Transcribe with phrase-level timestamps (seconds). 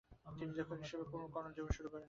[0.37, 1.99] তিনি লেখক হিসেবে পূর্ণ কর্মজীবন শুরু করেন।